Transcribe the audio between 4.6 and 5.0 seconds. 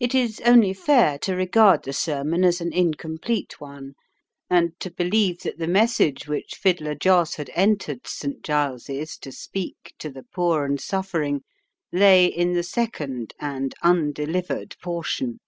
to